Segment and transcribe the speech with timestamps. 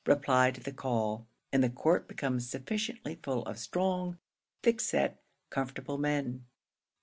[0.07, 4.17] reply to the call, and the court becomes sufficiently full of strong,
[4.63, 6.43] thick set, comfortable men.